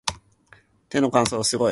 [0.89, 1.69] 手の乾燥がすごい